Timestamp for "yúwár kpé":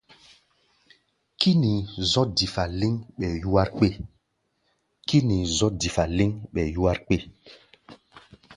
6.75-7.17